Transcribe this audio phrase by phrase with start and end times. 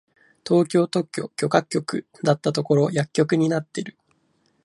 [0.43, 3.99] 東京特許許可局だったところ薬局になってる！